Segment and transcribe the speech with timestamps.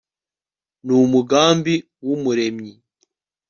[0.85, 1.73] numugambi
[2.05, 2.73] wUmuremyi